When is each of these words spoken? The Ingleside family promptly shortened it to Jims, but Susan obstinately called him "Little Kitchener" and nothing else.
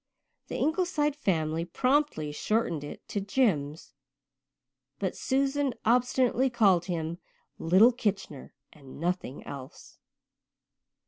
The 0.47 0.55
Ingleside 0.55 1.15
family 1.15 1.63
promptly 1.63 2.31
shortened 2.31 2.83
it 2.83 3.07
to 3.09 3.21
Jims, 3.21 3.93
but 4.97 5.15
Susan 5.15 5.75
obstinately 5.85 6.49
called 6.49 6.85
him 6.85 7.19
"Little 7.59 7.91
Kitchener" 7.91 8.55
and 8.73 8.99
nothing 8.99 9.43
else. 9.45 9.99